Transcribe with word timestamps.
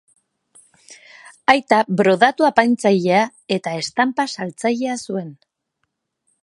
Aita 1.53 1.81
brodatu-apaintzailea 1.99 3.21
eta 3.59 3.75
estanpa-saltzailea 3.83 4.99
zuen. 5.11 5.31